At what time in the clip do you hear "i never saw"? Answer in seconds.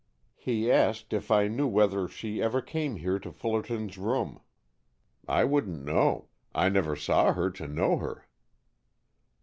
6.55-7.33